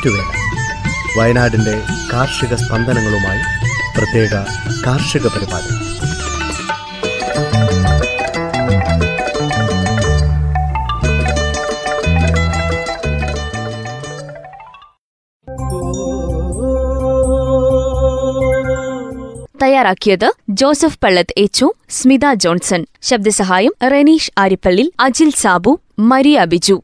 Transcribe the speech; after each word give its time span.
ഞാറ്റുവേല 0.00 1.20
വയനാടിന്റെ 1.20 1.82
കാർഷിക 2.12 2.54
സ്പന്ദനങ്ങളുമായി 2.54 3.42
പ്രത്യേക 3.98 4.34
കാർഷിക 4.86 5.26
പരിപാടി. 5.26 5.72
തയ്യാറാക്കിയത് 19.62 20.32
ജോസഫ് 20.50 20.98
പള്ളത്ത് 21.04 21.34
എച്ചു 21.36 21.72
സ്മിത 21.90 22.20
ജോൺസൺ. 22.34 22.86
ശബ്ദസഹായം 23.02 23.74
റെനീഷ് 23.82 24.30
ആരിപ്പള്ളി 24.38 24.92
അജിൽ 25.00 25.30
സാബു 25.30 25.80
മരിയ 25.98 26.44
ബിജു. 26.44 26.82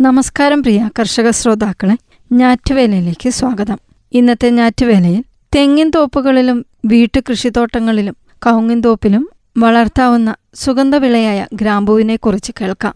നമസ്കാരം 0.00 0.62
പ്രിയ 0.62 0.90
കർഷക 0.98 1.30
ശ്രോതാക്കളെ 1.30 1.96
ഞാറ്റുവേലയിലേക്ക് 2.32 3.30
സ്വാഗതം. 3.30 3.78
ഇന്നത്തെ 4.12 4.50
ഞാറ്റുവേലയിൽ 4.50 5.24
തെങ്ങിൻ 5.56 5.90
തോപ്പുകളിലും 5.90 6.66
വീട്ടു 6.84 7.20
കൃഷിത്തോട്ടങ്ങളിലും 7.20 8.16
കവുങ്ങിൻ 8.46 8.80
തോപ്പിലും 8.80 9.30
വളർത്താവുന്ന 9.58 10.34
സുഗന്ധവിളയായ 10.54 11.46
ഗ്രാമ്പുവിനെ 11.54 12.16
കുറിച്ച് 12.16 12.52
കേൾക്കാം 12.60 12.94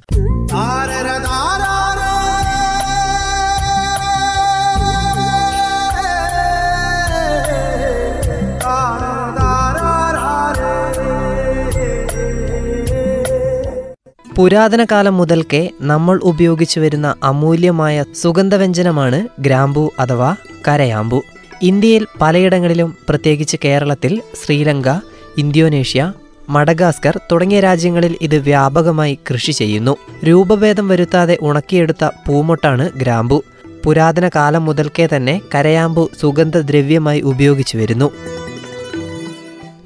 പുരാതന 14.37 14.85
കാലം 14.85 15.17
മുതൽക്കേ 15.17 15.71
നമ്മൾ 15.81 16.21
ഉപയോഗിച്ചു 16.23 16.81
വരുന്ന 16.81 17.15
അമൂല്യമായ 17.25 18.05
സുഗന്ധവ്യഞ്ജനമാണ് 18.23 19.29
ഗ്രാമ്പു 19.41 19.93
അഥവാ 19.99 20.37
കരയാമ്പു. 20.69 21.23
ഇന്ത്യയിൽ 21.63 22.07
പലയിടങ്ങളിലും 22.21 22.97
പ്രത്യേകിച്ച് 23.09 23.57
കേരളത്തിൽ 23.65 24.23
ശ്രീലങ്ക 24.45 24.89
ഇന്തോനേഷ്യ 25.39 26.13
മഡഗാസ്കർ 26.49 27.21
തുടങ്ങിയ 27.33 27.61
രാജ്യങ്ങളിൽ 27.61 28.17
ഇത് 28.21 28.37
വ്യാപകമായി 28.37 29.19
കൃഷി 29.31 29.53
ചെയ്യുന്നു. 29.53 29.97
രൂപഭേദം 30.25 30.89
വരുത്താതെ 30.89 31.39
ഉണക്കിയെടുത്ത 31.43 32.05
പൂമൊട്ടാണ് 32.05 32.91
ഗ്രാമ്പു. 32.97 33.43
പുരാതന 33.85 34.29
കാലം 34.29 34.65
മുതൽക്കേ 34.65 35.09
തന്നെ 35.17 35.41
കരയാമ്പു 35.55 36.11
സുഗന്ധദ്രവ്യമായി 36.21 37.21
ഉപയോഗിച്ചു 37.21 37.77
വരുന്നു. 37.77 38.11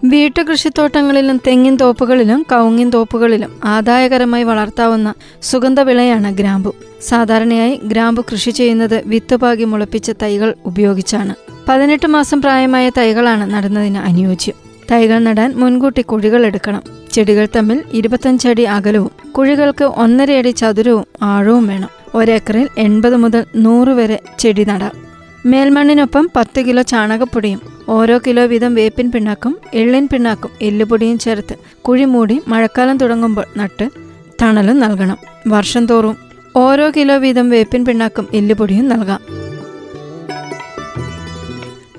വീട്ടുകൃഷിത്തോട്ടങ്ങളിലും 0.08 1.40
തെങ്ങിൻ 1.46 1.76
തോപ്പുകളിലും 1.76 2.46
കവുങ്ങിൻ 2.52 2.90
തോപ്പുകളിലും 2.90 3.60
ആദായകരമായി 3.64 4.42
വളർത്താവുന്ന 4.42 5.14
സുഗന്ധവിളയാണ് 5.42 6.34
ഗ്രാമ്പു. 6.34 6.74
സാധാരണയായി 7.02 7.80
ഗ്രാമ്പു 7.84 8.24
കൃഷി 8.32 8.50
ചെയ്യുന്നത് 8.50 9.02
വിത്തുപാകി 9.06 9.64
മുളപ്പിച്ച 9.64 10.10
തൈകൾ 10.10 10.54
ഉപയോഗിച്ചാണ്. 10.66 11.34
പതിനെട്ട് 11.68 12.06
മാസം 12.06 12.42
പ്രായമായ 12.42 12.88
തൈകളാണ് 12.88 13.54
നടുന്നതിന് 13.54 13.98
അനുയോജ്യം. 13.98 14.54
തൈകൾ 14.90 15.18
നടാൻ 15.18 15.54
മുൻകൂട്ടി 15.56 16.02
കുഴികൾ 16.02 16.46
എടുക്കണം. 16.46 16.82
ചെടികൾ 17.12 17.48
തമ്മിൽ 17.56 17.82
ഇരുപത്തഞ്ചടി 17.92 18.62
അകലവും 18.62 19.10
കുഴികൾക്ക് 19.32 19.84
ഒന്നരയടി 19.84 20.50
ചതുരവും 20.50 21.04
ആഴവും 21.22 21.66
വേണം. 21.66 21.88
ഒരേക്കറിൽ 22.14 22.68
എൺപത് 22.78 23.16
മുതൽ 23.16 23.44
നൂറ് 23.56 23.88
വരെ 23.88 24.20
ചെടി 24.38 24.64
നടാം. 24.64 25.07
മേൽമണ്ണിനൊപ്പം 25.50 26.24
പത്ത് 26.36 26.60
കിലോ 26.60 26.82
ചാണകപ്പൊടിയും 26.82 27.60
ഓരോ 27.88 28.16
കിലോ 28.26 28.42
വീതം 28.46 28.72
വേപ്പിൻ 28.74 29.06
പിണ്ണാക്കും 29.12 29.52
എള്ളിൻ 29.74 30.08
പിണ്ണാക്കും 30.12 30.50
എല്ലുപൊടിയും 30.62 31.18
ചേർത്ത് 31.18 31.54
കുഴി 31.82 32.04
മൂടി 32.04 32.36
മഴക്കാലം 32.48 32.96
തുടങ്ങുമ്പോൾ 32.98 33.46
നട്ട് 33.56 33.86
തണലും 34.42 34.78
നൽകണം. 34.80 35.18
വർഷം 35.48 35.86
തോറും 35.86 36.16
ഓരോ 36.56 36.86
കിലോ 36.96 37.16
വീതം 37.16 37.50
വേപ്പിൻ 37.50 37.84
പിണ്ണാക്കും 37.84 38.28
എല്ലുപൊടിയും 38.34 38.88
നൽകാം. 38.88 39.20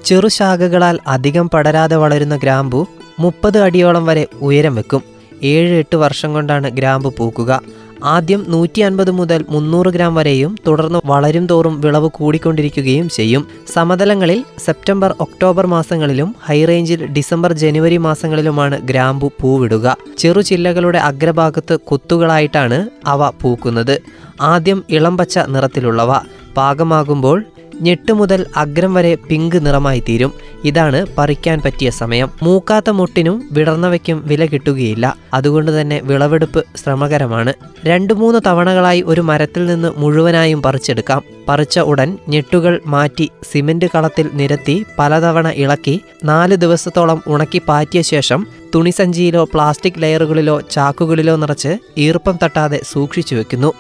ചെറുശാഖകളാൽ 0.06 1.00
അധികം 1.08 1.50
പടരാതെ 1.50 1.96
വളരുന്ന 1.96 2.36
ഗ്രാമ്പു 2.36 2.88
മുപ്പത് 3.20 3.58
അടിയോളം 3.58 4.06
വരെ 4.06 4.28
ഉയരം 4.42 4.76
വെക്കും. 4.76 5.02
ഏഴ് 5.44 5.74
എട്ട് 5.82 5.96
വർഷം 5.96 6.34
കൊണ്ടാണ് 6.34 6.70
ഗ്രാമ്പു 6.70 7.10
പൂക്കുക. 7.18 7.62
ആദ്യം 8.04 8.46
നൂറ്റി 8.48 8.82
അൻപത് 8.82 9.12
മുതൽ 9.12 9.46
മുന്നൂറ് 9.50 9.88
ഗ്രാം 9.88 10.16
വരെയും 10.16 10.58
തുടർന്ന് 10.68 11.00
വളരും 11.06 11.48
തോറും 11.48 11.82
വിളവ് 11.82 12.10
കൂടിക്കൊണ്ടിരിക്കുകയും 12.10 13.10
ചെയ്യും. 13.10 13.48
സമതലങ്ങളിൽ 13.74 14.44
സെപ്റ്റംബർ 14.66 15.16
ഒക്ടോബർ 15.20 15.68
മാസങ്ങളിലും 15.68 16.36
ഹൈറേഞ്ചിൽ 16.46 17.06
ഡിസംബർ 17.06 17.54
ജനുവരി 17.54 17.98
മാസങ്ങളിലുമാണ് 17.98 18.82
ഗ്രാമ്പു 18.82 19.32
പൂവിടുക. 19.42 19.98
ചെറുചില്ലകളുടെ 20.18 20.98
അഗ്രഭാഗത്ത് 20.98 21.80
കുത്തുകളായിട്ടാണ് 21.80 22.90
അവ 23.06 23.30
പൂക്കുന്നത്. 23.30 24.02
ആദ്യം 24.42 24.84
ഇളം 24.90 25.18
പച്ച 25.18 25.40
നിറത്തിലുള്ളവ. 25.40 26.20
പാകമാകുമ്പോൾ 26.58 27.46
ഞെട്ട് 27.82 28.14
മുതൽ 28.14 28.46
അഗ്രം 28.58 28.94
വരെ 28.94 29.16
പിങ്ക് 29.16 29.66
നിറമായി 29.66 30.00
തീരും. 30.00 30.34
ഇതാണ് 30.64 31.06
പറിക്കാൻ 31.18 31.62
പറ്റിയ 31.66 31.90
സമയം. 31.90 32.30
മൂക്കാത്ത 32.44 32.90
മുട്ടിനും 32.90 33.50
വിടർന്നവയ്ക്കും 33.52 34.28
വില 34.28 34.46
കിട്ടുകയില്ല. 34.46 35.16
അതുകൊണ്ട് 35.34 35.82
തന്നെ 35.82 36.02
വിളവെടുപ്പ് 36.04 36.66
ശ്രമകരമാണ്. 36.76 37.54
രണ്ടു 37.86 38.14
മൂന്ന് 38.14 38.40
തവണകളായി 38.46 39.02
ഒരു 39.02 39.22
മരത്തിൽ 39.22 39.66
നിന്ന് 39.66 39.92
മുഴുവനായും 39.98 40.62
പറിച്ചെടുക്കാം. 40.62 41.22
പറിച്ച 41.48 41.80
ഉടൻ 41.80 42.18
ഞെട്ടുകൾ 42.30 42.82
മാറ്റി 42.86 43.30
സിമന്റ് 43.52 43.86
കളത്തിൽ 43.86 44.30
നിരത്തി 44.34 44.86
പലതവണ 45.00 45.50
ഇളക്കി 45.50 46.02
നാല് 46.24 46.56
ദിവസത്തോളം 46.56 47.24
ഉണക്കി 47.28 47.62
പാറ്റിയ 47.68 48.02
ശേഷം 48.02 48.48
തുണിസഞ്ചിയിലോ 48.76 49.44
പ്ലാസ്റ്റിക് 49.44 49.94
ലെയറുകളിലോ 49.98 50.62
ചാക്കുകളിലോ 50.62 51.36
നിറച്ച് 51.36 51.78
ഈർപ്പം 51.98 52.40
തട്ടാതെ 52.44 52.82
സൂക്ഷിച്ചു 52.84 53.36
വെക്കുന്നു. 53.36 53.74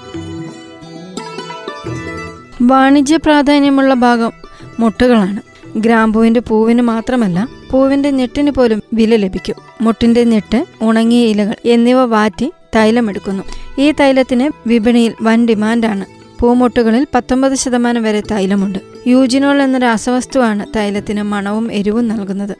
വാണിജ്യ 2.69 3.17
പ്രാധാന്യമുള്ള 3.17 3.93
ഭാഗം 3.93 4.31
മുട്ടുകളാണ്. 4.79 5.41
ഗ്രാമ്പൂവിന്റെ 5.77 6.39
പൂവിന് 6.39 6.81
മാത്രമല്ല 6.81 7.47
പൂവിന്റെ 7.71 8.11
ഞെട്ടിന് 8.11 8.51
പോലും 8.51 8.83
വില 8.93 9.15
ലഭിക്കും. 9.15 9.55
മുട്ടിന്റെ 9.81 10.23
ഞെട്ട് 10.23 10.65
ഉണങ്ങിയ 10.81 11.27
ഇലകൾ 11.27 11.55
എന്നിവ 11.65 12.03
വാറ്റി 12.03 12.51
തൈലമെടുക്കുന്നു 12.75 13.43
ഈ 13.79 13.91
തൈലത്തിന് 13.91 14.69
വിപണിയിൽ 14.69 15.13
വൻ 15.21 15.45
ഡിമാൻഡാണ്. 15.45 16.05
പൂമുട്ടുകളിൽ 16.39 17.07
പത്തൊമ്പത് 17.15 17.55
ശതമാനം 17.55 18.03
വരെ 18.03 18.21
തൈലമുണ്ട്. 18.31 18.79
യൂജിനോൾ 19.07 19.61
എന്ന 19.61 19.77
രാസവസ്തുവാണ് 19.77 20.65
തൈലത്തിന് 20.75 21.23
മണവും 21.23 21.71
എരിവും 21.71 22.07
നൽകുന്നത്. 22.07 22.55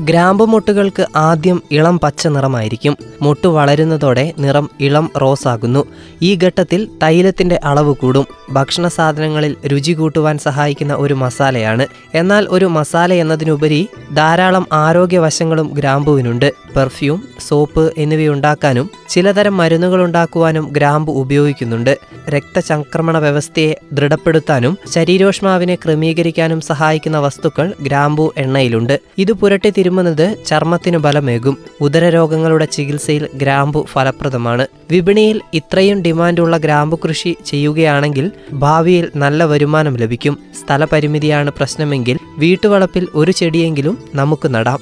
ഗ്രാമ്പുമുട്ടുകൾക്ക് 0.00 1.06
ആദ്യം 1.16 1.62
ഇളം 1.70 1.98
പച്ച 1.98 2.26
നിറമായിരിക്കും 2.26 2.96
മുട്ടു 3.22 3.48
വളരുന്നതോടെ 3.48 4.32
നിറം 4.38 4.70
ഇളം 4.80 5.10
റോസ് 5.16 5.48
ആകുന്നു 5.48 5.84
ഈ 6.22 6.38
ഘട്ടത്തിൽ 6.44 6.88
തൈലത്തിന്റെ 7.02 7.60
അളവ് 7.64 7.94
കൂടും. 7.94 8.26
ഭക്ഷണ 8.50 8.88
സാധനങ്ങളിൽ 8.88 9.56
രുചി 9.66 9.92
കൂട്ടുവാൻ 9.92 10.38
സഹായിക്കുന്ന 10.38 10.94
ഒരു 10.94 11.14
മസാലയാണ്. 11.14 11.86
എന്നാൽ 12.14 12.46
ഒരു 12.50 12.64
മസാല 12.64 13.12
എന്നതിനുപരി 13.12 13.88
ധാരാളം 14.14 14.66
ആരോഗ്യവശങ്ങളും 14.72 15.70
ഗ്രാമ്പുവിനുണ്ട്. 15.74 16.54
പെർഫ്യൂം 16.76 17.22
സോപ്പ് 17.48 17.92
എന്നിവയുണ്ടാക്കാനും 17.98 18.90
ചിലതരം 19.08 19.56
മരുന്നുകൾ 19.56 20.04
ഉണ്ടാക്കുവാനും 20.04 20.68
ഗ്രാമ്പു 20.72 21.12
ഉപയോഗിക്കുന്നുണ്ട്. 21.12 21.98
രക്തചംക്രമണ 22.28 23.18
വ്യവസ്ഥയെ 23.18 23.74
ദൃഢപ്പെടുത്താനും 23.92 24.78
ശരീരോഷ്മാവിനെ 24.94 25.74
ക്രമീകരിക്കാനും 25.74 26.60
സഹായിക്കുന്ന 26.60 27.18
വസ്തുക്കൾ 27.18 27.74
ഗ്രാമ്പു 27.82 28.34
എണ്ണയിലുണ്ട്. 28.38 29.00
ഇത് 29.18 29.32
പുരട്ടി 29.32 29.70
തിരുമുന്നത് 29.70 30.36
ചർമ്മത്തിന് 30.46 30.98
ബലമേകും. 30.98 31.58
ഉദരരോഗങ്ങളുടെ 31.80 32.68
ചികിത്സയിൽ 33.08 33.38
ഗ്രാമ്പു 33.38 33.86
ഫലപ്രദമാണ്. 33.92 34.66
വിപണിയിൽ 34.90 35.40
ഇത്രയും 35.54 36.02
ഡിമാൻഡുള്ള 36.02 36.56
ഗ്രാമ്പു 36.56 36.96
കൃഷി 37.04 37.36
ചെയ്യുകയാണെങ്കിൽ 37.46 38.30
ഭാവിയിൽ 38.52 39.10
നല്ല 39.16 39.44
വരുമാനം 39.44 39.96
ലഭിക്കും. 39.96 40.38
സ്ഥലപരിമിതിയാണ് 40.60 41.50
പ്രശ്നമെങ്കിൽ 41.50 42.18
വീട്ടുവളപ്പിൽ 42.38 43.08
ഒരു 43.14 43.32
ചെടിയെങ്കിലും 43.32 43.98
നമുക്ക് 44.14 44.54
നടാം. 44.54 44.80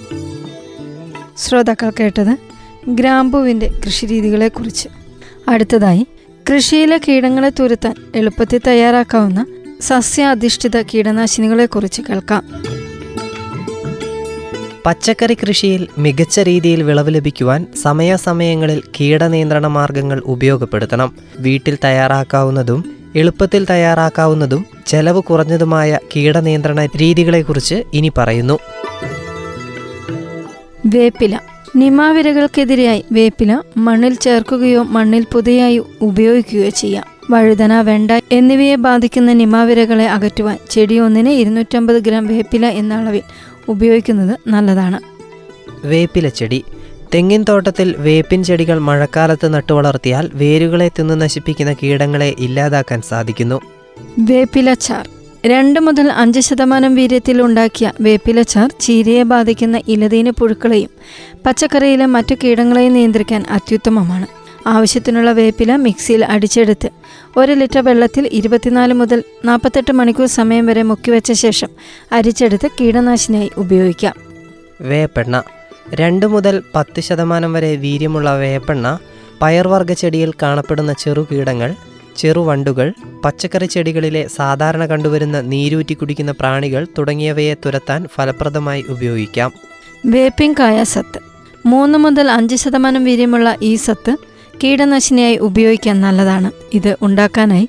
ശ്രോതാക്കൾ 1.37 1.93
കേട്ടത് 2.01 2.37
ഗ്രാമ്പുവിന്റെ 2.89 3.71
കൃഷിരീതികളെക്കുറിച്ച്. 3.87 4.89
അടുത്തതായി 5.49 6.07
കൃഷിയിലെ 6.51 6.99
കീടങ്ങളെ 6.99 7.49
തുരത്താൻ 7.49 7.95
എളുപ്പത്തിൽ 8.15 8.61
തയ്യാറാക്കാവുന്ന 8.67 9.47
സസ്യാധിഷ്ഠിത 9.81 10.83
കീടനാശിനികളെക്കുറിച്ച് 10.83 12.03
കേൾക്കാം. 12.03 12.43
പച്ചക്കറി 14.87 15.35
കൃഷിയിൽ 15.35 15.89
മികച്ച 15.99 16.41
രീതിയിൽ 16.41 16.83
വിളവ് 16.83 17.15
ലഭിക്കുവാൻ 17.15 17.67
സമയാസമയങ്ങളിൽ 17.83 18.83
കീടനിയന്ത്രണ 19.01 19.67
മാർഗങ്ങൾ 19.67 20.23
ഉപയോഗപ്പെടുത്തണം. 20.27 21.15
വീട്ടിൽ 21.39 21.79
തയ്യാറാക്കാവുന്നതും 21.85 22.85
എളുപ്പത്തിൽ 23.17 23.67
തയ്യാറാക്കാവുന്നതും 23.71 24.67
ചെലവ് 24.87 25.23
കുറഞ്ഞതുമായ 25.23 25.99
കീടനിയന്ത്രണ 26.17 26.87
രീതികളെക്കുറിച്ച് 26.87 27.83
ഇനി 27.95 28.13
പറയുന്നു. 28.19 28.59
വേപ്പില. 30.87 31.39
നിമാവിരകൾക്കെതിരെയായി 31.77 33.05
വേപ്പില 33.13 33.63
മണ്ണിൽ 33.77 34.15
ചേർക്കുകയോ 34.15 34.83
മണ്ണിൽ 34.83 35.27
പുതിയായി 35.33 35.83
ഉപയോഗിക്കുകയോ 36.01 36.69
ചെയ്യാം. 36.69 37.05
വഴുതന 37.31 37.81
വെണ്ട 37.81 38.11
എന്നിവയെ 38.33 38.75
ബാധിക്കുന്ന 38.75 39.33
നിമാവിരകളെ 39.33 40.07
അകറ്റുവാൻ 40.09 40.59
ചെടി 40.71 40.99
ഒന്നിന് 40.99 41.29
ഇരുന്നൂറ്റമ്പത് 41.29 41.97
ഗ്രാം 41.97 42.27
വേപ്പില 42.27 42.67
എന്ന 42.67 42.95
അളവിൽ 42.95 43.23
ഉപയോഗിക്കുന്നത് 43.69 44.39
നല്ലതാണ്. 44.49 45.01
വേപ്പില 45.87 46.29
ചെടി. 46.29 46.65
തെങ്ങിൻ 47.15 47.45
തോട്ടത്തിൽ 47.49 47.95
വേപ്പിൻ 47.99 48.45
ചെടികൾ 48.45 48.79
മഴക്കാലത്ത് 48.79 49.55
നട്ടുവളർത്തിയാൽ 49.55 50.31
വേരുകളെ 50.35 50.91
തിന്ന് 50.99 51.21
നശിപ്പിക്കുന്ന 51.21 51.73
കീടങ്ങളെ 51.73 52.35
ഇല്ലാതാക്കാൻ 52.39 53.03
സാധിക്കുന്നു. 53.03 53.61
വേപ്പിലച്ചാർ 54.19 55.09
രണ്ട് 55.47 55.81
മുതൽ 55.81 56.13
അഞ്ച് 56.13 56.41
ശതമാനം 56.41 56.95
വീര്യത്തിൽ 56.95 57.43
ഉണ്ടാക്കിയ 57.43 57.93
വേപ്പിലച്ചാർ 58.01 58.71
ചീരയെ 58.81 59.23
ബാധിക്കുന്ന 59.23 59.81
ഇലതീന 59.89 60.31
പുഴുക്കളെയും 60.31 60.91
പച്ചക്കറിയിലെ 61.47 62.07
മറ്റു 62.07 62.35
കീടങ്ങളെയും 62.35 62.93
നിയന്ത്രിക്കാൻ 62.93 63.45
അത്യുത്തമമാണ്. 63.51 64.27
ആവശ്യത്തിനുള്ള 64.67 65.33
വേപ്പില 65.33 65.77
മിക്സിയിൽ 65.77 66.25
അടിച്ചെടുത്ത് 66.25 66.89
ഒരു 67.37 67.53
ലിറ്റർ 67.53 67.79
വെള്ളത്തിൽ 67.79 68.29
ഇരുപത്തിനാല് 68.33 68.95
മുതൽ 68.95 69.25
നാൽപ്പത്തെട്ട് 69.45 69.93
മണിക്കൂർ 69.93 70.27
സമയം 70.27 70.67
വരെ 70.67 70.83
മുക്കിവെച്ച 70.83 71.33
ശേഷം 71.33 71.69
അരിച്ചെടുത്ത് 72.13 72.69
കീടനാശിനിയായി 72.81 73.51
ഉപയോഗിക്കാം. 73.57 74.15
വേപ്പെണ്ണ. 74.81 75.43
രണ്ട് 75.95 76.27
മുതൽ 76.27 76.63
പത്ത് 76.75 77.01
ശതമാനം 77.01 77.53
വരെ 77.53 77.77
വീര്യമുള്ള 77.77 78.37
വേപ്പെണ്ണ 78.37 78.99
പയർവർഗ 79.43 79.93
ചെടിയിൽ 79.93 80.33
കാണപ്പെടുന്ന 80.43 80.93
ചെറു 80.93 81.21
ചെറുകീടങ്ങൾ 81.21 81.75
ചെറുവണ്ടുകൾ 82.17 82.93
പച്ചക്കറി 83.25 83.67
ചെടികളിലെ 83.67 84.29
സാധാരണ 84.37 84.87
കണ്ടുവരുന്ന 84.87 85.41
നീരൂറ്റി 85.41 85.95
കുടിക്കുന്ന 85.95 86.33
പ്രാണികൾ 86.33 86.87
തുടങ്ങിയവയെ 86.99 87.55
തുരത്താൻ 87.55 88.07
ഫലപ്രദമായി 88.15 88.85
ഉപയോഗിക്കാം. 88.89 89.53
വേപ്പിംഗ് 90.07 90.57
കായ 90.61 90.85
സത്ത്. 90.85 91.21
മൂന്ന് 91.67 91.99
മുതൽ 91.99 92.31
അഞ്ച് 92.31 92.57
ശതമാനം 92.57 93.05
വീര്യമുള്ള 93.05 93.57
ഈ 93.63 93.75
സത്ത് 93.75 94.17
കീടനാശിനിയായി 94.65 95.37
ഉപയോഗിക്കാൻ 95.37 96.01
നല്ലതാണ്. 96.01 96.51
ഇത് 96.75 96.97
ഉണ്ടാക്കാനായി 97.03 97.69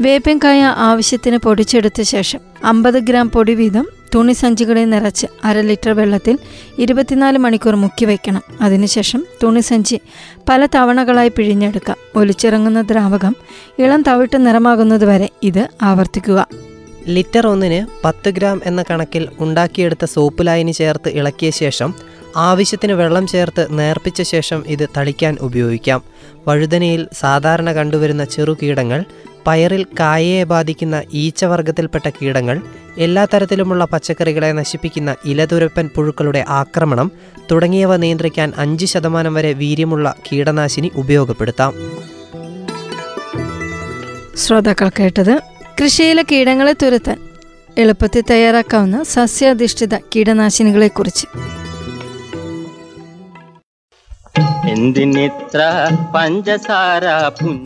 വേപ്പിൻകായ 0.00 0.62
ആവശ്യത്തിന് 0.62 1.36
പൊടിച്ചെടുത്ത 1.36 2.02
ശേഷം 2.02 2.40
അമ്പത് 2.64 2.98
ഗ്രാം 2.98 3.30
പൊടി 3.30 3.54
വീതം 3.54 3.88
തുണി 4.14 4.32
സഞ്ചികളിൽ 4.32 4.90
നിറച്ച് 4.90 5.26
അര 5.44 5.60
ലിറ്റർ 5.60 5.90
വെള്ളത്തിൽ 5.90 6.38
ഇരുപത്തിനാല് 6.78 7.38
മണിക്കൂർ 7.38 7.74
മുക്കി 7.74 8.04
വയ്ക്കണം 8.04 8.42
അതിനുശേഷം 8.60 9.26
തുണി 9.42 9.60
സഞ്ചി 9.60 10.00
പല 10.48 10.66
തവണകളായി 10.66 11.28
പിഴിഞ്ഞെടുക്കാം. 11.28 11.96
ഒലിച്ചിറങ്ങുന്ന 12.16 12.80
ദ്രാവകം 12.80 13.36
ഇളം 13.78 14.02
തവിട്ട് 14.02 14.46
നിറമാകുന്നതുവരെ 14.46 15.28
ഇത് 15.42 15.68
ആവർത്തിക്കുക. 15.82 16.48
ലിറ്റർ 17.08 17.46
ഒന്നിന് 17.46 17.86
പത്ത് 18.04 18.30
ഗ്രാം 18.30 18.60
എന്ന 18.64 18.84
കണക്കിൽ 18.90 19.28
ഉണ്ടാക്കിയെടുത്ത 19.40 20.04
സോപ്പ് 20.04 20.46
ലായനി 20.46 20.72
ചേർത്ത് 20.72 21.08
ഇളക്കിയ 21.08 21.50
ശേഷം 21.50 21.94
ആവശ്യത്തിന് 22.36 22.92
വെള്ളം 22.92 23.26
ചേർത്ത് 23.26 23.66
നേർപ്പിച്ച 23.70 24.22
ശേഷം 24.22 24.64
ഇത് 24.66 24.88
തളിക്കാൻ 24.96 25.38
ഉപയോഗിക്കാം. 25.40 26.02
വഴുതനയിൽ 26.48 27.08
സാധാരണ 27.12 27.72
കണ്ടുവരുന്ന 27.72 28.24
ചെറു 28.24 28.56
കീടങ്ങൾ 28.62 29.04
പയറിൽ 29.46 29.86
കായയെ 30.00 30.44
ബാധിക്കുന്ന 30.44 31.02
ഈച്ചവർഗത്തിൽപ്പെട്ട 31.12 32.08
കീടങ്ങൾ 32.08 32.60
എല്ലാ 32.98 33.24
തരത്തിലുമുള്ള 33.24 33.84
പച്ചക്കറികളെ 33.84 34.52
നശിപ്പിക്കുന്ന 34.52 35.16
ഇലതുരപ്പൻ 35.24 35.90
പുഴുക്കളുടെ 35.94 36.44
ആക്രമണം 36.48 37.12
തുടങ്ങിയവ 37.50 37.96
നിയന്ത്രിക്കാൻ 37.96 38.52
അഞ്ച് 38.56 38.86
ശതമാനം 38.86 39.34
വരെ 39.34 39.52
വീര്യമുള്ള 39.52 40.14
കീടനാശിനി 40.32 40.90
ഉപയോഗപ്പെടുത്താം. 40.94 41.72
ശ്രോതാക്കൾ 44.36 44.88
കേട്ടത് 44.88 45.40
കൃഷിയിലെ 45.82 46.24
കീടങ്ങളെ 46.32 46.72
തുരത്താൻ 46.72 47.18
എളുപ്പത്തിൽ 47.78 48.22
തയ്യാറാക്കാവുന്ന 48.30 49.02
സസ്യാധിഷ്ഠിത 49.02 49.96
കീടനാശിനികളെക്കുറിച്ച്. 49.96 51.26
എന്തിനിത്ര 54.68 55.60
പഞ്ചസാര 56.14 57.04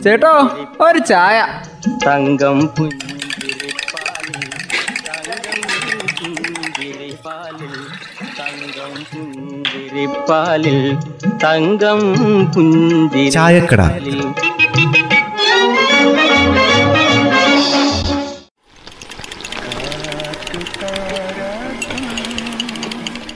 ചേട്ടോ 0.03 0.31
ഒരു 0.81 0.99
ചായ 1.07 1.37
തങ്കം 2.05 2.57
പുഞ്ചിരിപ്പാലിൽ 2.75 4.43
തങ്കം 8.37 8.93
പുഞ്ചിരിപ്പാലിൽ 9.11 10.79
തങ്കം. 11.43 11.99
പുഞ്ചിരിപ്പാലിൽ 12.53 14.21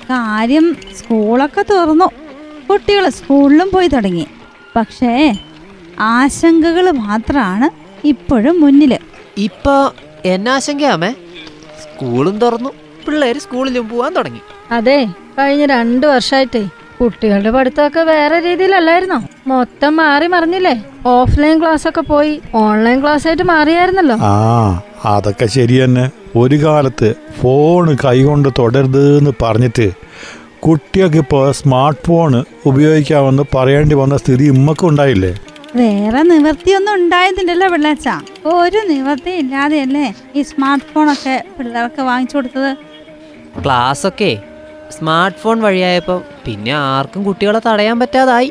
കാര്യം 0.09 0.65
സ്കൂളൊക്കെ 0.97 1.61
തുറന്നു 1.61 2.07
കുട്ടികൾ 2.69 3.09
സ്കൂളിലും 3.09 3.71
പോയി 3.73 3.87
തുടങ്ങി. 3.87 4.27
പക്ഷേ 4.75 5.33
ആശങ്കകൾ 5.99 6.91
മാത്രമാണ് 6.91 7.67
ഇപ്പോഴും 8.07 8.61
മുന്നിൽ 8.61 8.99
ഇപ്പൊ 9.37 9.91
എന്നാശങ്കയാമേ 10.25 11.11
സ്കൂളും 11.83 12.39
തുറന്നു. 12.39 12.69
പിള്ളേര് 13.07 13.39
സ്കൂളിലും 13.39 13.89
പോവാൻ 13.89 14.13
തുടങ്ങി. 14.13 14.39
അതെ 14.71 15.07
കഴിഞ്ഞ 15.39 15.65
രണ്ടു 15.65 16.07
വർഷമായിട്ടേ 16.07 16.69
കുട്ടികളുടെ 17.01 17.51
പഠിത്തമൊക്കെ 17.51 17.99
വേറെ 17.99 18.39
രീതിയിലല്ലായിരുന്നോ? 18.39 19.19
മൊത്തം 19.47 19.95
മാറി 19.95 20.27
മറിഞ്ഞില്ലേ? 20.27 20.83
ഓഫ്ലൈൻ 21.05 21.61
ക്ലാസ് 21.61 21.87
ഒക്കെ 21.87 22.01
പോയി 22.01 22.41
ഓൺലൈൻ 22.53 23.01
ക്ലാസ് 23.01 23.27
ആയിട്ട് 23.27 23.43
മാറിയായിരുന്നല്ലോ. 23.43 24.15
ആ 24.15 24.81
അതൊക്കെ 25.05 25.45
ശരി 25.45 25.83
തന്നെ 25.83 26.11
ഒരു 26.35 26.55
കാലത്ത് 26.55 27.13
ഫോൺ 27.41 27.97
കൈകൊണ്ട് 28.05 28.49
തൊടരുത് 28.59 29.17
എന്ന് 29.17 29.31
പറഞ്ഞിട്ട് 29.41 29.91
കുട്ടികൾക്ക് 30.65 31.19
ഇപ്പോൾ 31.23 31.43
സ്മാർട്ട് 31.57 32.03
ഫോൺ 32.05 32.31
ഉപയോഗിക്കാമെന്ന് 32.69 33.43
പറയേണ്ടി 33.55 33.95
വന്ന 33.99 34.15
സ്ഥിതി 34.21 34.45
ഇമ്മക്കും 34.53 34.87
ഉണ്ടായില്ലേ? 34.89 35.31
വേറെ 35.79 36.21
നിവൃത്തിയൊന്നും 36.29 36.93
ഉണ്ടായതില്ലല്ലോ 36.93 37.67
പിള്ളേച്ച. 37.73 38.07
ഒരു 38.53 38.79
നിവൃത്തി 38.91 39.33
ഇല്ലാതെയല്ലേ 39.41 40.07
ഈ 40.35 40.41
സ്മാർട്ട് 40.51 40.85
ഒക്കെ 41.15 41.35
പിള്ളേർക്ക് 41.57 42.01
വാങ്ങിച്ചു 42.09 42.37
കൊടുത്തത്? 42.37 42.71
ക്ലാസ്സൊക്കെ 43.63 44.31
സ്മാർട്ട് 44.95 45.39
ഫോൺ 45.43 45.59
വഴിയായപ്പോൾ 45.65 46.19
പിന്നെ 46.45 46.73
ആർക്കും 46.73 47.21
കുട്ടികളെ 47.27 47.61
തടയാൻ 47.67 47.99
പറ്റാതായി. 47.99 48.49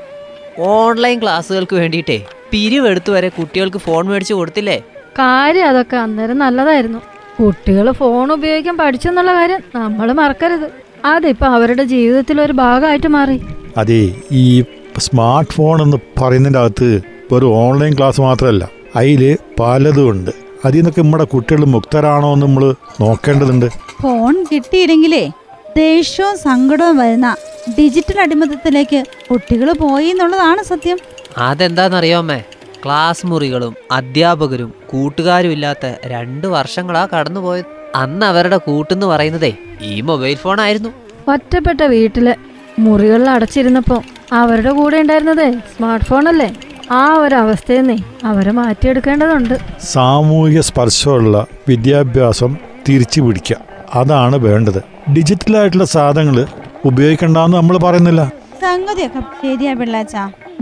ഓൺലൈൻ 0.73 1.19
ക്ലാസ്സുകൾക്ക് 1.23 1.77
വേണ്ടിയിട്ടേ 1.83 2.19
പിരിവെടുത്ത് 2.53 3.11
വരെ 3.11 3.29
കുട്ടികൾക്ക് 3.29 3.79
ഫോൺ 3.79 4.05
മേടിച്ചു 4.13 4.35
കൊടുത്തില്ലേ? 4.35 4.79
കാര്യം 5.19 5.69
അതൊക്കെ 5.69 5.97
അന്നേരം 5.97 6.39
നല്ലതായിരുന്നു. 6.45 7.03
കുട്ടികൾ 7.41 7.87
ഫോൺ 8.01 8.33
ഉപയോഗിക്കാൻ 8.33 8.77
പഠിച്ചെന്നുള്ള 8.79 9.33
കാര്യം 9.41 9.61
നമ്മൾ 9.77 10.09
മറക്കരുത്. 10.23 10.69
അതിപ്പോ 11.05 11.47
അവരുടെ 11.47 11.83
ജീവിതത്തിൽ 11.83 12.41
ഒരു 12.41 12.53
ഭാഗമായിട്ട് 12.53 13.07
മാറി. 13.07 13.43
അതെ 13.77 14.15
ഈ 14.33 14.65
സ്മാർട്ട് 14.99 15.53
ഫോൺ 15.53 15.83
എന്ന് 15.83 15.97
പറയുന്നതിന്റെ 16.21 16.59
അകത്ത് 16.59 17.01
ഒരു 17.33 17.47
ഓൺലൈൻ 17.47 17.97
ക്ലാസ് 17.97 18.21
മാത്രമല്ല 18.21 18.69
അതിൽ 18.97 19.37
പലതും 19.61 20.11
ഉണ്ട്. 20.11 20.31
അതിൽ 20.65 20.77
നിന്നൊക്കെ 20.77 21.03
നമ്മുടെ 21.03 21.25
കുട്ടികൾ 21.25 21.65
മുക്തരാണോ 21.65 22.33
എന്ന് 22.33 22.47
നമ്മൾ 22.47 22.75
നോക്കേണ്ടതുണ്ട്. 23.01 23.69
ഫോൺ 24.03 24.47
കിട്ടിയില്ലെങ്കിലേ 24.53 25.31
ദേഷ്യവും 25.77 26.39
സങ്കടവും 26.39 26.97
വരുന്ന 26.97 27.37
ഡിജിറ്റൽ 27.79 28.21
അടിമത്തത്തിലേക്ക് 28.21 29.05
കുട്ടികൾ 29.31 29.73
പോയി 29.73 30.07
എന്നുള്ളതാണ് 30.07 30.63
സത്യം. 30.63 30.99
അതെന്താണെന്നറിയാമേ 31.39 32.43
ക്ലാസ് 32.85 33.27
മുറികളും 33.27 33.75
അധ്യാപകരും 33.93 34.75
കൂട്ടുകാരും 34.87 35.53
ഇല്ലാത്ത 35.53 35.95
രണ്ട് 36.07 36.47
വർഷങ്ങളാ 36.47 37.09
കടന്നുപോയത്. 37.15 37.84
അന്ന് 37.95 38.27
അവരുടെ 38.27 38.57
കൂട്ടെന്ന് 38.57 39.07
പറയുന്നതേ 39.07 39.53
ഈ 39.83 40.01
മൊബൈൽ 40.01 40.35
ഫോൺ 40.35 40.61
ആയിരുന്നു 40.61 40.89
ഒറ്റപ്പെട്ട 41.31 41.83
വീട്ടിൽ 41.83 42.35
മുറികളിൽ 42.79 43.31
അടച്ചിരുന്നപ്പോ 43.31 44.03
അവരുടെ 44.33 44.71
കൂടെ 44.71 44.97
ഉണ്ടായിരുന്നത് 44.97 45.53
സ്മാർട്ട് 45.53 46.07
ഫോൺ 46.07 46.29
അല്ലേ 46.29 46.55
ആ 46.91 47.15
ഒരു 47.15 47.35
അവസ്ഥയെന്നേ 47.35 47.97
അവരെ 48.25 48.51
മാറ്റിയെടുക്കേണ്ടതുണ്ട്. 48.51 49.55
സാമൂഹിക 49.83 50.61
സ്പർശമുള്ള 50.61 51.47
വിദ്യാഭ്യാസം 51.69 52.57
തിരിച്ചു 52.89 53.21
പിടിക്കുക. 53.21 53.57
അതാണ് 53.95 54.37
വേണ്ടത്. 54.37 54.79
ഡിജിറ്റൽ 54.79 55.13
ഡിജിറ്റലായിട്ടുള്ള 55.13 55.85
സാധനങ്ങൾ 55.85 56.47
ഉപയോഗിക്കണ്ടെന്ന് 56.85 57.57
നമ്മൾ 57.57 57.77
പറയുന്നില്ല. 57.79 58.33
സംഗതിയൊക്കെ 58.63 59.21
ശരിയാ 59.21 59.75
പിള്ളാച്ച. 59.75 60.17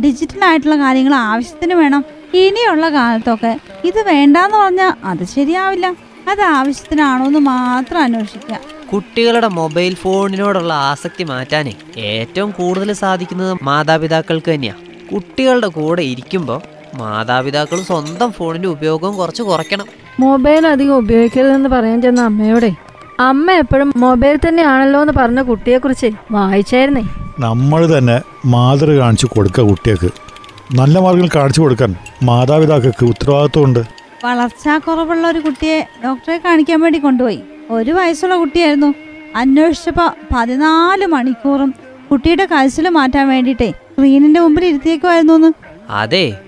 ഡിജിറ്റൽ 0.04 0.44
ആയിട്ടുള്ള 0.44 0.76
കാര്യങ്ങൾ 0.76 1.14
ആവശ്യത്തിന് 1.14 1.74
വേണം. 1.74 2.04
ഇനിയുള്ള 2.34 2.88
കാലത്തൊക്കെ 2.88 3.60
ഇത് 3.84 4.02
വേണ്ടാന്ന് 4.06 4.56
പറഞ്ഞാൽ 4.56 4.92
അത് 5.04 5.24
ശരിയാവില്ല. 5.24 5.94
അത് 6.28 6.40
ആവശ്യത്തിനാണോ 6.40 7.26
എന്ന് 7.26 7.38
മാത്രം 7.38 8.02
അന്വേഷിക്കുക. 8.02 8.58
കുട്ടികളുടെ 8.92 9.48
മൊബൈൽ 9.48 9.94
ഫോണിനോടുള്ള 9.94 10.72
ആസക്തി 10.72 11.24
മാറ്റാനേ 11.24 11.74
ഏറ്റവും 11.96 12.50
കൂടുതൽ 12.50 12.92
സാധിക്കുന്നത് 12.92 13.58
മാതാപിതാക്കൾക്ക് 13.62 14.50
തന്നെയാ. 14.50 14.74
കുട്ടികളുടെ 15.14 15.66
കൂടെ 15.66 16.02
ഇരിക്കുമ്പോൾ 16.02 16.60
മാതാപിതാക്കൾ 16.96 17.82
സ്വന്തം 17.82 18.32
ഫോണിന്റെ 18.32 18.68
ഉപയോഗം 18.68 19.16
കുറച്ച് 19.16 19.42
കുറയ്ക്കണം. 19.42 19.86
മൊബൈൽ 20.20 20.66
അധികം 20.66 20.96
ഉപയോഗിക്കരുതെന്ന് 20.96 21.68
പറയാൻ 21.68 22.02
ചെന്ന 22.02 22.20
അമ്മയോടെ 22.20 22.74
അമ്മ 23.20 23.50
എപ്പോഴും 23.52 23.92
മൊബൈൽ 23.96 24.38
തന്നെയാണല്ലോ 24.48 25.00
എന്ന് 25.00 25.12
പറഞ്ഞ 25.16 25.42
കുട്ടിയെ 25.42 25.78
കുറിച്ച് 25.78 26.10
വായിച്ചായിരുന്നേ. 26.30 27.02
നമ്മൾ 27.38 27.98
തന്നെ 27.98 28.22
മാതൃ 28.46 28.98
കാണിച്ചു 28.98 29.26
കൊടുക്കുക 29.26 29.64
കുട്ടികൾക്ക്. 29.64 30.10
നല്ല 30.74 30.98
മാർഗങ്ങൾ 30.98 31.28
കാണിച്ചു 31.36 31.60
കൊടുക്കാൻ 31.60 31.94
മാതാപിതാക്കൾക്ക് 32.22 33.04
ഉത്തരവാദിത്വമുണ്ട്. 33.04 34.01
വളർച്ചാക്കുറവുള്ള 34.24 35.26
ഒരു 35.26 35.38
കുട്ടിയെ 35.38 35.86
ഡോക്ടറെ 36.04 36.40
കാണിക്കാൻ 36.44 36.80
വേണ്ടി 36.80 36.98
കൊണ്ടുപോയി. 36.98 37.40
ഒരു 37.70 37.90
വയസ്സുള്ള 37.90 38.36
കുട്ടിയായിരുന്നു. 38.36 38.94
അന്വേഷിച്ചപ്പോൾ 39.36 40.10
പതിനാല് 40.34 41.06
മണിക്കൂറും 41.06 41.74
കുട്ടിയുടെ 42.10 42.44
കരച്ചിൽ 42.44 42.88
മാറ്റാൻ 42.88 43.28
വേണ്ടിയിട്ടേ 43.28 43.70
സ്ക്രീനിന്റെ 43.70 44.40
മുമ്പിൽ 44.40 44.64
ഇരുത്തിയേക്കുമായിരുന്നു 44.64 45.52
അതെ 45.90 46.38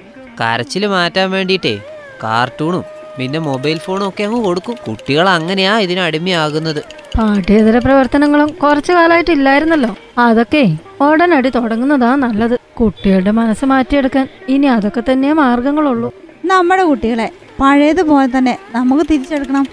കരച്ചിൽ 0.40 0.86
മാറ്റാൻ 0.86 1.30
വേണ്ടിയിട്ടേ 1.30 1.80
കാർട്ടൂണും 2.24 2.84
പിന്നെ 3.18 3.38
മൊബൈൽ 3.38 3.78
ഫോണും 3.78 4.08
ഒക്കെ 4.08 4.24
അങ്ങ് 4.24 4.44
കൊടുക്കും. 4.44 4.76
കുട്ടികൾ 4.88 5.28
അങ്ങനെയാ 5.28 5.78
ഇതിന് 5.78 6.00
അടിമയാകുന്നത്. 6.00 6.84
പാഠ്യേതര 7.18 7.78
പ്രവർത്തനങ്ങളും 7.78 8.48
കുറച്ചു 8.62 8.92
കാലമായിട്ട് 8.92 9.30
ഇല്ലായിരുന്നല്ലോ. 9.30 9.96
അതൊക്കെ 10.18 10.76
ഉടനടി 11.00 11.48
തുടങ്ങുന്നതാ 11.48 12.14
നല്ലത്. 12.14 12.60
കുട്ടികളുടെ 12.80 13.30
മനസ്സ് 13.30 13.64
മാറ്റിയെടുക്കാൻ 13.64 14.28
ഇനി 14.48 14.66
അതൊക്കെ 14.66 15.02
തന്നെ 15.12 15.32
മാർഗങ്ങളുള്ളൂ. 15.32 16.12
നമ്മുടെ 16.44 16.82
കുട്ടികളെ 16.82 17.30
പഴയതുപോലെ 17.60 18.38
തന്നെ 18.38 18.58
നമുക്ക് 18.70 19.04
തിരിച്ചെടുക്കണം. 19.10 19.66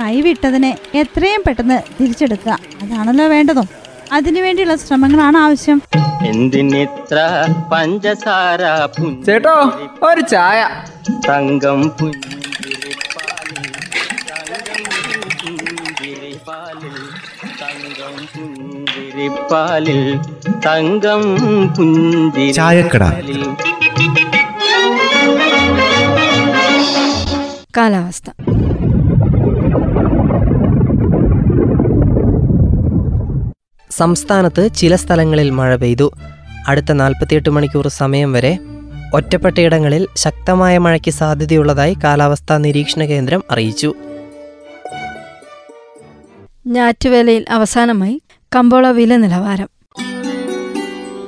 കൈവിട്ടതിനെ 0.00 0.78
എത്രയും 0.94 1.42
പെട്ടെന്ന് 1.46 1.78
തിരിച്ചെടുക്കുക. 2.00 2.58
അതാണല്ലോ 2.82 3.26
വേണ്ടതും. 3.26 3.68
അതിനുവേണ്ടിയുള്ള 4.12 4.76
ശ്രമങ്ങളാണ് 4.76 5.36
ആവശ്യം. 5.36 5.82
എന്തിനിത്ര 6.26 7.18
പഞ്ചസാര 7.72 8.60
ചേട്ടോ 9.26 9.54
ഒരു 10.02 10.20
ചായ. 10.20 10.68
തങ്കം 11.28 11.88
പുഞ്ചിരിപ്പാലിൽ 11.88 13.60
തങ്കം 17.60 18.16
പുഞ്ചിരിപ്പാലിൽ 18.34 20.00
തങ്കം 20.66 21.22
പുഞ്ചിരിപ്പാലിൽ 21.76 23.42
കാലാവസ്ഥ. 27.76 28.30
സംസ്ഥാനത്ത് 33.90 34.68
ചില 34.76 34.96
സ്ഥലങ്ങളിൽ 34.96 35.50
മഴ 35.50 35.76
പെയ്തു. 35.76 36.12
അടുത്ത 36.68 36.92
നാൽപ്പത്തിയെട്ട് 36.92 37.48
മണിക്കൂർ 37.48 37.88
സമയം 37.88 38.32
വരെ 38.32 38.58
ഒറ്റപ്പെട്ടയിടങ്ങളിൽ 39.14 40.06
ശക്തമായ 40.16 40.78
മഴയ്ക്ക് 40.78 41.10
സാധ്യതയുള്ളതായി 41.10 41.96
കാലാവസ്ഥാ 42.04 42.56
നിരീക്ഷണ 42.56 43.04
കേന്ദ്രം 43.04 43.42
അറിയിച്ചു. 43.50 43.94
ഞാറ്റുവേലയിൽ 46.66 47.44
അവസാനമായി 47.50 48.22
കമ്പോള 48.56 48.90
വില 48.90 49.16
നിലവാരം. 49.16 49.68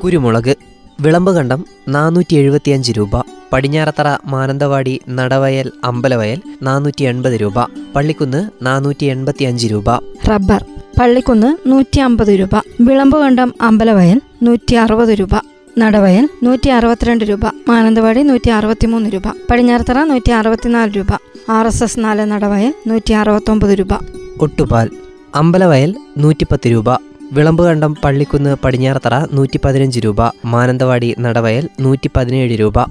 കുരുമുളക് 0.05 0.72
വിളമ്പ് 1.03 1.33
കണ്ടം 1.33 1.65
നാനൂറ്റി 1.89 2.35
എഴുപത്തിയഞ്ച് 2.35 2.93
രൂപ. 2.93 3.23
പടിഞ്ഞാറത്തറ 3.53 4.19
മാനന്തവാടി 4.27 5.01
നടവയൽ 5.09 5.73
അമ്പലവയൽ 5.85 6.39
നാനൂറ്റി 6.63 7.03
എൺപത് 7.05 7.33
രൂപ. 7.33 7.65
പള്ളിക്കുന്ന് 7.97 8.41
നാനൂറ്റി 8.63 9.05
എൺപത്തി 9.05 9.45
അഞ്ച് 9.45 9.67
രൂപ. 9.67 9.97
റബ്ബർ 10.31 10.65
പള്ളിക്കുന്ന് 11.01 11.69
നൂറ്റി 11.69 12.01
അമ്പത് 12.01 12.29
രൂപ. 12.29 12.63
വിളമ്പുകണ്ടം 12.81 13.55
അമ്പലവയൽ 13.61 14.21
നൂറ്റി 14.43 14.75
അറുപത് 14.75 15.09
രൂപ. 15.09 15.31
നടവയൽ 15.79 16.29
നൂറ്റി 16.43 16.69
അറുപത്തിരണ്ട് 16.69 17.25
രൂപ. 17.25 17.47
മാനന്തവാടി 17.69 18.23
നൂറ്റി 18.23 18.51
അറുപത്തിമൂന്ന് 18.51 19.11
രൂപ. 19.11 19.23
പടിഞ്ഞാറത്തറ 19.51 20.05
നൂറ്റി 20.05 20.31
അറുപത്തിനാല് 20.31 20.93
രൂപ. 20.97 21.13
ആർ 21.51 21.67
എസ് 21.67 21.85
എസ് 21.85 22.01
നാല് 22.01 22.21
നടവയൽ 22.21 22.75
നൂറ്റി 22.87 23.13
അറുപത്തൊമ്പത് 23.13 23.71
രൂപ. 23.71 23.93
ഒട്ടുപാൽ 24.41 24.91
അമ്പലവയൽ 25.35 25.95
നൂറ്റിപ്പത്ത് 26.19 26.71
രൂപ. 26.71 27.12
വിളമ്പ് 27.33 27.65
കണ്ടം 27.65 27.97
പള്ളിക്കുന്ന് 28.05 28.57
പടിഞ്ഞാറത്തറ 28.65 29.27
നൂറ്റി 29.33 29.61
പതിനഞ്ച് 29.65 30.01
രൂപ 30.01 30.17
മാനന്തവാടി 30.45 31.15
നടവയൽ 31.21 31.69
നൂറ്റി 31.81 32.11
പതിനേഴ് 32.17 32.61
രൂപ. 32.61 32.83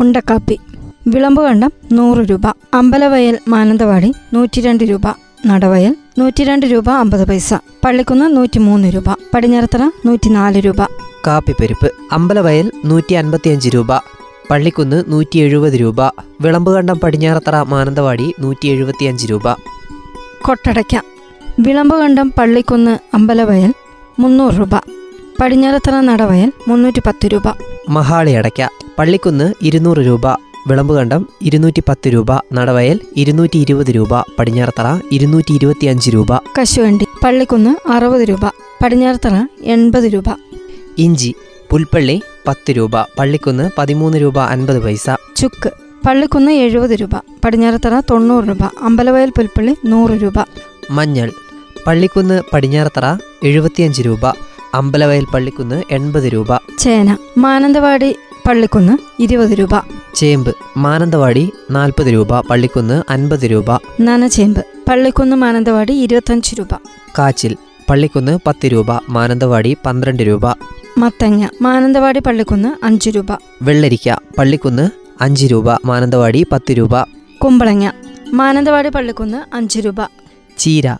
ഉണ്ടക്കാപ്പി. 0.00 0.60
വിളമ്പുകണ്ടം 1.08 1.72
നൂറ് 1.92 2.18
രൂപ 2.18 2.40
അമ്പലവയൽ 2.74 3.38
മാനന്തവാടി 3.48 4.12
നൂറ്റിരണ്ട് 4.34 4.84
രൂപ 4.84 5.00
നടവയൽ 5.46 5.96
നൂറ്റിരണ്ട് 6.18 6.66
രൂപ 6.66 6.90
അമ്പത് 6.90 7.28
പൈസ 7.28 7.54
പള്ളിക്കുന്ന് 7.54 8.36
നൂറ്റിമൂന്ന് 8.36 8.88
രൂപ 8.88 9.04
പടിഞ്ഞാറത്തറ 9.34 9.90
നൂറ്റിനാല് 10.06 10.58
രൂപ. 10.58 10.82
കാപ്പിപ്പരിപ്പ് 11.26 11.90
അമ്പലവയൽ 12.12 12.72
നൂറ്റി 12.84 13.14
അൻപത്തിയഞ്ച് 13.14 13.68
രൂപ 13.68 13.96
പള്ളിക്കുന്ന് 14.50 15.04
നൂറ്റി 15.08 15.38
എഴുപത് 15.38 15.72
രൂപ 15.72 16.02
വിളമ്പുകണ്ടം 16.40 17.00
പടിഞ്ഞാറത്തറ 17.00 17.56
മാനന്തവാടി 17.62 18.34
നൂറ്റി 18.40 18.68
എഴുപത്തിയഞ്ച് 18.68 19.26
രൂപ. 19.26 19.52
കൊട്ടടയ്ക്ക. 20.42 21.00
വിളമ്പുകണ്ടം 21.60 22.32
പള്ളിക്കുന്ന് 22.38 22.98
അമ്പലവയൽ 23.14 23.74
മുന്നൂറ് 24.18 24.54
രൂപ. 24.54 24.76
പടിഞ്ഞാറത്തറ 25.40 26.00
നടവയൽ 26.00 26.52
മുന്നൂറ്റി 26.68 27.02
പത്ത് 27.06 27.26
രൂപ. 27.26 27.42
മഹാളി 27.88 28.30
അടയ്ക്ക 28.30 28.68
പള്ളിക്കുന്ന് 28.98 29.52
ഇരുന്നൂറ് 29.62 29.98
രൂപ. 29.98 30.28
വിളമ്പുകണ്ടം 30.68 31.26
ഇരുന്നൂറ്റി 31.42 31.82
പത്ത് 31.88 32.08
രൂപ. 32.08 32.26
നടവയൽ 32.52 33.00
ഇരുന്നൂറ്റി 33.16 33.58
ഇരുപത് 33.58 33.86
രൂപ. 33.86 34.20
പടിഞ്ഞാറത്തറ 34.20 34.98
ഇരുന്നൂറ്റി 35.12 35.52
ഇരുപത്തി 35.52 35.86
അഞ്ച് 35.86 36.10
രൂപ. 36.10 36.36
കശുവണ്ടി 36.36 37.06
പള്ളിക്കുന്ന് 37.24 37.90
അറുപത് 37.90 38.22
രൂപ. 38.22 38.46
പടിഞ്ഞാറത്തറ 38.84 39.46
എൺപത് 39.62 40.04
രൂപ. 40.04 40.24
ഇഞ്ചി 40.98 41.34
പുൽപ്പള്ളി 41.70 42.22
പത്ത് 42.48 42.70
രൂപ. 42.70 43.02
പള്ളിക്കുന്ന് 43.18 43.70
പതിമൂന്ന് 43.78 44.18
രൂപ 44.18 44.38
അൻപത് 44.38 44.82
പൈസ. 44.82 45.06
ചുക്ക് 45.36 45.70
പള്ളിക്കുന്ന് 46.06 46.52
എഴുപത് 46.52 46.90
രൂപ. 46.90 47.10
പടിഞ്ഞാറത്തറ 47.44 48.00
തൊണ്ണൂറ് 48.00 48.44
രൂപ. 48.44 48.62
അമ്പലവയൽ 48.82 49.30
പുൽപ്പള്ളി 49.30 49.76
നൂറ് 49.86 50.10
രൂപ. 50.10 50.34
മഞ്ഞൾ 50.90 51.32
പള്ളിക്കുന്ന് 51.86 52.42
പടിഞ്ഞാറത്തറ 52.52 53.04
എഴുപത്തിയഞ്ച് 53.44 54.02
രൂപ 54.02 54.26
അമ്പലവയൽ 54.74 55.24
പള്ളിക്കുന്ന് 55.34 55.82
എൺപത് 55.90 56.22
രൂപ. 56.22 56.56
ചേന 56.78 57.16
മാനന്തവാടി 57.38 58.16
പള്ളിക്കുന്ന് 58.48 59.22
ഇരുപത് 59.22 59.50
രൂപ. 59.50 59.68
ചേമ്പ് 60.14 60.54
മാനന്തവാടി 60.76 61.52
നാൽപ്പത് 61.70 62.06
രൂപ 62.06 62.40
പള്ളിക്കുന്ന് 62.40 63.02
അൻപത് 63.10 63.50
രൂപ. 63.50 63.64
നനചേമ്പ് 64.00 64.64
പള്ളിക്കുന്ന് 64.88 65.36
മാനന്തവാടി 65.36 65.92
ഇരുപത്തഞ്ച് 65.92 66.56
രൂപ. 66.58 66.74
കാച്ചിൽ 67.18 67.56
പള്ളിക്കുന്ന് 67.90 68.38
പത്ത് 68.46 68.66
രൂപ 68.66 68.86
മാനന്തവാടി 69.08 69.76
പന്ത്രണ്ട് 69.86 70.22
രൂപ. 70.22 70.46
മത്തങ്ങ 70.98 71.48
മാനന്തവാടി 71.62 72.18
പള്ളിക്കുന്ന് 72.18 72.84
അഞ്ച് 72.84 73.10
രൂപ. 73.10 73.26
വെള്ളരിക്ക 73.62 74.16
പള്ളിക്കുന്ന് 74.38 74.90
അഞ്ച് 75.20 75.46
രൂപ 75.46 75.72
മാനന്തവാടി 75.86 76.46
പത്ത് 76.52 76.72
രൂപ. 76.72 77.02
കുമ്പളങ്ങ 77.44 77.90
മാനന്തവാടി 78.32 78.88
പള്ളിക്കുന്ന് 78.88 79.56
അഞ്ച് 79.56 79.78
രൂപ. 79.78 79.96
ചീര 80.58 80.96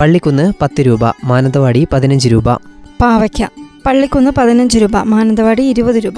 പള്ളിക്കുന്ന് 0.00 0.52
പത്ത് 0.62 0.80
രൂപ 0.80 1.00
മാനന്തവാടി 1.24 1.86
പതിനഞ്ച് 1.92 2.28
രൂപ. 2.28 2.54
പാവയ്ക്ക. 3.00 3.48
പള്ളിക്കുന്ന് 3.86 4.30
പതിനഞ്ച് 4.38 4.78
രൂപ 4.78 4.96
മാനന്തവാടി 4.96 5.62
ഇരുപത് 5.62 5.96
രൂപ. 5.96 6.14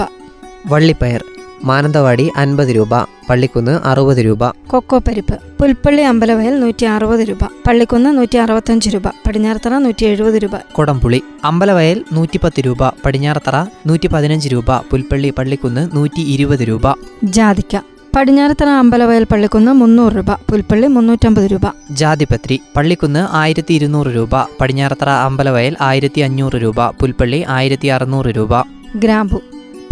വള്ളിപ്പയർ 0.66 1.25
മാനന്തവാടി 1.64 2.33
അൻപത് 2.37 2.68
രൂപ 2.68 3.02
പള്ളിക്കുന്ന് 3.30 3.80
അറുപത് 3.85 4.16
രൂപ. 4.16 4.49
കൊക്കോ 4.49 4.99
പരിപ്പ് 4.99 5.38
പുൽപ്പള്ളി 5.61 6.02
അമ്പലവയൽ 6.02 6.61
നൂറ്റി 6.61 6.85
അറുപത് 6.85 7.21
രൂപ. 7.21 7.38
പള്ളിക്കുന്ന് 7.45 8.18
നൂറ്റി 8.18 8.37
അറുപത്തഞ്ച് 8.37 8.90
രൂപ 8.95 9.06
പടിഞ്ഞാറത്തറ 9.09 9.78
നൂറ്റി 9.78 10.04
എഴുപത് 10.04 10.35
രൂപ. 10.35 10.50
കൊടംപുളി 10.73 11.23
അമ്പലവയൽ 11.45 12.04
നൂറ്റിപ്പത്ത് 12.12 12.61
രൂപ 12.61 12.88
പടിഞ്ഞാറത്തറ 12.88 13.66
നൂറ്റി 13.87 14.06
പതിനഞ്ച് 14.06 14.49
രൂപ 14.49 14.78
പുൽപ്പള്ളി 14.90 15.30
പള്ളിക്കുന്ന് 15.30 15.97
നൂറ്റി 15.97 16.21
ഇരുപത് 16.21 16.61
രൂപ. 16.61 16.83
ജാതിക്ക. 17.25 17.80
പടിഞ്ഞാറത്തറ 18.16 18.68
അമ്പലവയൽ 18.68 19.25
പള്ളിക്കുന്ന് 19.25 19.73
മുന്നൂറ് 19.73 20.12
രൂപ 20.12 20.32
പുൽപ്പള്ളി 20.35 20.87
മുന്നൂറ്റമ്പത് 20.87 21.44
രൂപ. 21.44 21.66
ജാതിപത്രി 21.90 22.61
പള്ളിക്കുന്ന് 22.76 23.26
ആയിരത്തി 23.30 23.75
ഇരുന്നൂറ് 23.75 24.06
രൂപ 24.06 24.30
പടിഞ്ഞാറത്തറ 24.61 25.08
അമ്പലവയൽ 25.08 25.76
ആയിരത്തി 25.80 26.20
അഞ്ഞൂറ് 26.20 26.52
രൂപ 26.52 26.90
പുൽപ്പള്ളി 26.90 27.44
ആയിരത്തി 27.49 27.88
അറുന്നൂറ് 27.88 28.26
രൂപ. 28.26 28.61
ഗ്രാമ്പു 28.96 29.42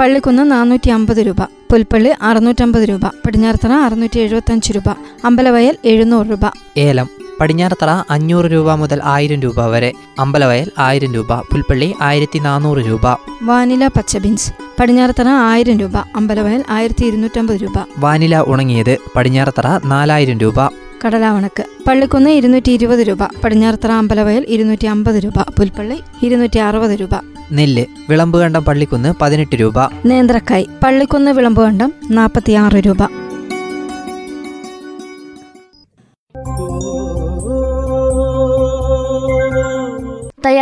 പള്ളിക്കുന്ന് 0.00 0.50
നാനൂറ്റി 0.50 0.90
അമ്പത് 0.90 1.16
രൂപ 1.16 1.42
പുൽപ്പള്ളി 1.42 2.12
അറുന്നൂറ്റമ്പത് 2.22 2.82
രൂപ 2.82 3.06
പടിഞ്ഞാറത്തറ 3.26 3.72
അറുന്നൂറ്റി 3.72 4.18
എഴുപത്തഞ്ച് 4.20 4.72
രൂപ 4.72 4.88
അമ്പലവയൽ 5.24 5.76
എഴുന്നൂറ് 5.84 6.26
രൂപ. 6.26 6.52
ഏലം 6.76 7.08
പടിഞ്ഞാറത്തറ 7.40 7.88
അഞ്ഞൂറ് 8.10 8.44
രൂപ 8.44 8.74
മുതൽ 8.74 9.00
ആയിരം 9.04 9.40
രൂപ 9.40 9.66
വരെ. 9.66 9.92
അമ്പലവയൽ 10.18 10.70
ആയിരം 10.78 11.14
രൂപ 11.14 11.34
പുൽപ്പള്ളി 11.40 11.94
ആയിരത്തി 12.00 12.38
നാനൂറ് 12.38 12.78
രൂപ. 12.78 13.06
വാനില 13.42 13.86
പച്ച 13.86 14.18
ബീൻസ് 14.18 14.52
പടിഞ്ഞാറത്തറ 14.80 15.28
ആയിരം 15.28 15.78
രൂപ 15.78 15.96
അമ്പലവയൽ 15.96 16.64
ആയിരത്തി 16.70 17.04
ഇരുന്നൂറ്റമ്പത് 17.04 17.56
രൂപ. 17.56 17.72
വാനില 17.98 18.40
ഉണങ്ങിയത് 18.40 18.96
പടിഞ്ഞാറത്തറ 19.16 19.86
നാലായിരം 19.86 20.38
രൂപ. 20.38 20.68
കടലാവണക്ക് 21.06 21.64
പള്ളിക്കുന്ന് 21.88 22.30
ഇരുന്നൂറ്റി 22.30 22.72
ഇരുപത് 22.72 22.98
രൂപ 22.98 23.22
പടിഞ്ഞാറത്തറ 23.44 23.92
അമ്പലവയൽ 23.92 24.44
ഇരുന്നൂറ്റി 24.48 24.86
അമ്പത് 24.86 25.14
രൂപ 25.14 25.42
പുൽപ്പള്ളി 25.42 26.00
ഇരുന്നൂറ്റി 26.22 26.58
അറുപത് 26.58 26.90
രൂപ. 26.90 27.10
നെല്ല് 27.52 27.84
വിളമ്പുകണ്ടം 28.10 28.64
പള്ളിക്കുന്ന് 28.64 29.14
പതിനെട്ട് 29.20 29.56
രൂപ. 29.56 29.74
നേന്ത്രക്കായ് 30.06 30.64
പള്ളിക്കുന്ന് 30.84 31.30
വിളമ്പുകണ്ടം 31.30 31.92
നാൽപ്പത്തിയാറ് 32.10 32.74
രൂപ. 32.74 33.23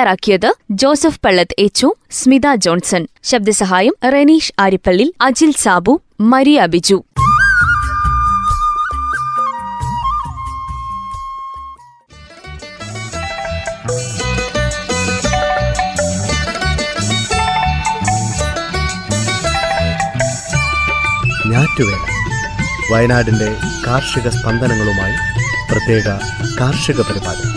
തയ്യാറാക്കിയത് 0.02 0.54
ജോസഫ് 0.70 1.20
പള്ളത്ത് 1.24 1.54
എച്ചു 1.58 1.94
സ്മിത 2.10 2.54
ജോൺസൺ. 2.54 3.06
ശബ്ദസഹായം 3.22 3.94
റെനീഷ് 4.04 4.52
ആരിപ്പള്ളി 4.58 5.14
അജിൽ 5.20 5.52
സാബു 5.52 6.00
മരിയ 6.20 6.66
ബിജു. 6.66 7.04
ഞാറ്റുവേല. 21.46 21.98
വയനാടിന്റെ 22.92 23.56
കാർഷിക 23.86 24.28
സ്പന്ദനങ്ങളുമായി 24.28 25.16
പ്രത്യേക 25.72 26.08
കാർഷിക 26.60 27.00
പരിപാടി. 27.00 27.51